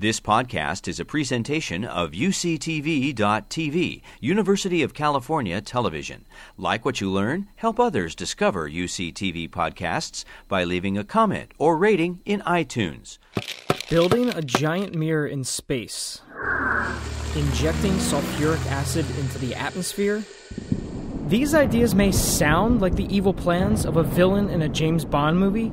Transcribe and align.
This 0.00 0.20
podcast 0.20 0.86
is 0.86 1.00
a 1.00 1.04
presentation 1.04 1.84
of 1.84 2.12
UCTV.tv, 2.12 4.02
University 4.20 4.82
of 4.84 4.94
California 4.94 5.60
Television. 5.60 6.24
Like 6.56 6.84
what 6.84 7.00
you 7.00 7.10
learn? 7.10 7.48
Help 7.56 7.80
others 7.80 8.14
discover 8.14 8.70
UCTV 8.70 9.50
podcasts 9.50 10.24
by 10.46 10.62
leaving 10.62 10.96
a 10.96 11.02
comment 11.02 11.50
or 11.58 11.76
rating 11.76 12.20
in 12.24 12.42
iTunes. 12.42 13.18
Building 13.90 14.28
a 14.28 14.40
giant 14.40 14.94
mirror 14.94 15.26
in 15.26 15.42
space. 15.42 16.20
Injecting 17.34 17.94
sulfuric 17.94 18.64
acid 18.70 19.04
into 19.18 19.38
the 19.38 19.56
atmosphere. 19.56 20.22
These 21.26 21.54
ideas 21.54 21.96
may 21.96 22.12
sound 22.12 22.80
like 22.80 22.94
the 22.94 23.12
evil 23.12 23.34
plans 23.34 23.84
of 23.84 23.96
a 23.96 24.04
villain 24.04 24.48
in 24.48 24.62
a 24.62 24.68
James 24.68 25.04
Bond 25.04 25.40
movie, 25.40 25.72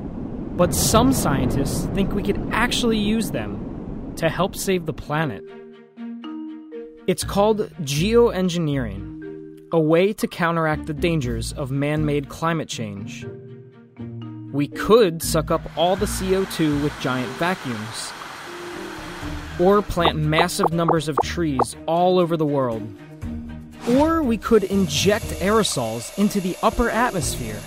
but 0.58 0.74
some 0.74 1.14
scientists 1.14 1.86
think 1.94 2.12
we 2.12 2.24
could 2.24 2.50
actually 2.52 2.98
use 2.98 3.30
them 3.30 3.65
to 4.18 4.30
help 4.30 4.56
save 4.56 4.86
the 4.86 4.94
planet. 4.94 5.44
It's 7.08 7.24
called 7.24 7.70
geoengineering, 7.82 9.70
a 9.72 9.80
way 9.80 10.14
to 10.14 10.28
counteract 10.28 10.86
the 10.86 10.94
dangers 10.94 11.54
of 11.54 11.70
man 11.70 12.06
made 12.06 12.30
climate 12.30 12.68
change. 12.68 13.26
We 14.52 14.68
could 14.68 15.22
suck 15.22 15.52
up 15.52 15.62
all 15.78 15.96
the 15.96 16.06
CO2 16.06 16.82
with 16.82 16.94
giant 17.02 17.32
vacuums, 17.34 18.12
or 19.60 19.82
plant 19.82 20.18
massive 20.18 20.72
numbers 20.72 21.08
of 21.08 21.18
trees 21.24 21.76
all 21.86 22.20
over 22.20 22.38
the 22.38 22.46
world. 22.46 22.82
Or 23.90 24.24
we 24.24 24.38
could 24.38 24.64
inject 24.64 25.26
aerosols 25.26 26.18
into 26.18 26.42
the 26.42 26.58
upper 26.64 26.90
atmosphere. 26.90 27.60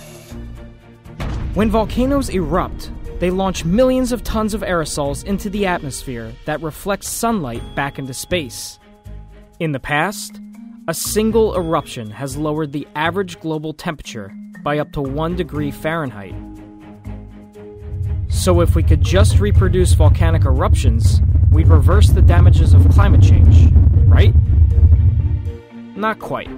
When 1.55 1.71
volcanoes 1.71 2.29
erupt, 2.29 2.91
they 3.19 3.31
launch 3.31 3.65
millions 3.65 4.13
of 4.13 4.23
tons 4.23 4.55
of 4.55 4.63
aerosols 4.63 5.25
into 5.25 5.51
the 5.51 5.67
atmosphere 5.67 6.33
that 6.45 6.63
reflects 6.63 7.09
sunlight 7.09 7.63
back 7.75 7.99
into 7.99 8.15
space. 8.15 8.79
In 9.59 9.73
the 9.73 9.81
past, 9.81 10.41
a 10.87 10.95
single 10.95 11.57
eruption 11.57 12.11
has 12.11 12.37
lowered 12.37 12.73
the 12.73 12.87
average 12.95 13.41
global 13.41 13.73
temperature 13.73 14.33
by 14.63 14.79
up 14.79 14.93
to 14.93 15.01
1 15.01 15.37
degree 15.37 15.71
Fahrenheit. 15.71 16.35
So, 18.29 18.61
if 18.61 18.77
we 18.77 18.83
could 18.83 19.03
just 19.03 19.41
reproduce 19.41 19.95
volcanic 19.95 20.45
eruptions, 20.45 21.21
we'd 21.51 21.67
reverse 21.67 22.11
the 22.11 22.23
damages 22.23 22.75
of 22.75 22.89
climate 22.91 23.23
change, 23.23 23.73
right? 24.07 24.35
Not 25.97 26.19
quite. 26.19 26.51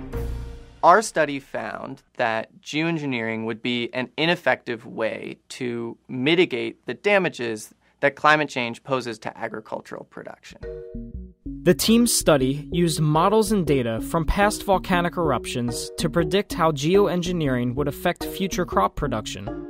Our 0.83 1.03
study 1.03 1.41
found 1.41 2.03
that 2.17 2.59
geoengineering 2.63 3.45
would 3.45 3.61
be 3.61 3.93
an 3.93 4.09
ineffective 4.17 4.87
way 4.87 5.37
to 5.51 5.99
mitigate 6.09 6.87
the 6.87 6.95
damages 6.95 7.75
that 8.01 8.17
climate 8.17 8.49
change 8.49 8.83
poses 8.83 9.19
to 9.21 9.39
agricultural 9.39 10.05
production. 10.05 10.59
The 11.45 11.75
team's 11.75 12.15
study 12.15 12.67
used 12.73 12.99
models 12.99 13.53
and 13.53 13.67
data 13.67 14.01
from 14.01 14.25
past 14.25 14.63
volcanic 14.65 15.19
eruptions 15.19 15.91
to 15.99 16.09
predict 16.09 16.55
how 16.55 16.73
geoengineering 16.73 17.75
would 17.75 17.87
affect 17.87 18.25
future 18.25 18.65
crop 18.65 18.97
production. 18.97 19.67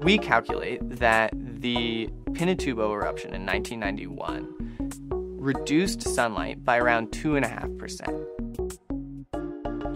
We 0.00 0.16
calculate 0.16 0.80
that 0.98 1.32
the 1.34 2.08
Pinatubo 2.30 2.94
eruption 2.94 3.34
in 3.34 3.44
1991 3.44 5.36
reduced 5.38 6.00
sunlight 6.00 6.64
by 6.64 6.78
around 6.78 7.10
2.5% 7.10 8.65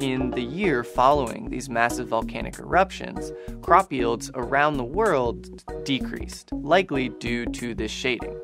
in 0.01 0.31
the 0.31 0.43
year 0.43 0.83
following 0.83 1.51
these 1.51 1.69
massive 1.69 2.09
volcanic 2.09 2.59
eruptions, 2.59 3.33
crop 3.63 3.93
yields 3.93 4.31
around 4.35 4.77
the 4.77 4.85
world 4.85 5.63
decreased, 5.85 6.51
likely 6.53 7.09
due 7.09 7.47
to 7.47 7.75
this 7.75 7.91
shading. 7.91 8.39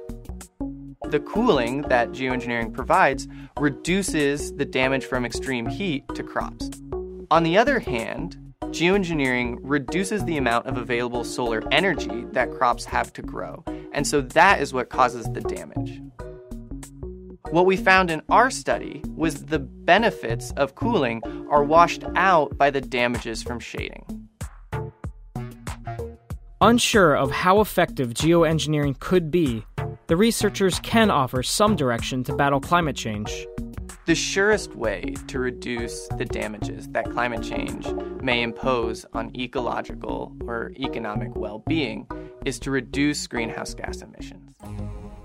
The 1.09 1.21
cooling 1.21 1.83
that 1.83 2.11
geoengineering 2.11 2.75
provides 2.75 3.29
reduces 3.59 4.53
the 4.55 4.65
damage 4.65 5.05
from 5.05 5.25
extreme 5.25 5.67
heat 5.67 6.05
to 6.15 6.23
crops. 6.23 6.71
On 7.31 7.43
the 7.43 7.57
other 7.57 7.79
hand, 7.79 8.37
geoengineering 8.65 9.59
reduces 9.63 10.25
the 10.25 10.37
amount 10.37 10.67
of 10.67 10.77
available 10.77 11.25
solar 11.25 11.63
energy 11.73 12.25
that 12.33 12.51
crops 12.51 12.85
have 12.85 13.13
to 13.15 13.23
grow, 13.23 13.65
and 13.93 14.07
so 14.07 14.21
that 14.21 14.61
is 14.61 14.73
what 14.73 14.91
causes 14.91 15.27
the 15.33 15.41
damage. 15.41 16.03
What 17.51 17.65
we 17.65 17.77
found 17.77 18.11
in 18.11 18.23
our 18.29 18.51
study 18.51 19.03
was 19.15 19.45
the 19.45 19.61
benefits 19.61 20.51
of 20.53 20.75
cooling 20.75 21.23
are 21.49 21.63
washed 21.63 22.03
out 22.17 22.59
by 22.59 22.71
the 22.71 22.81
damages 22.81 23.43
from 23.43 23.61
shading. 23.61 24.05
Unsure 26.61 27.15
of 27.15 27.31
how 27.31 27.61
effective 27.61 28.15
geoengineering 28.15 28.99
could 28.99 29.31
be, 29.31 29.65
the 30.09 30.17
researchers 30.17 30.81
can 30.81 31.09
offer 31.09 31.43
some 31.43 31.77
direction 31.77 32.25
to 32.25 32.35
battle 32.35 32.61
climate 32.61 32.97
change. 32.97 33.47
The 34.07 34.17
surest 34.17 34.75
way 34.75 35.15
to 35.29 35.39
reduce 35.39 36.09
the 36.17 36.25
damages 36.25 36.89
that 36.89 37.11
climate 37.11 37.43
change 37.43 37.87
may 38.23 38.43
impose 38.43 39.07
on 39.13 39.35
ecological 39.37 40.33
or 40.47 40.73
economic 40.79 41.37
well 41.37 41.63
being 41.67 42.09
is 42.45 42.59
to 42.61 42.71
reduce 42.73 43.27
greenhouse 43.29 43.75
gas 43.75 44.03
emissions. 44.03 44.51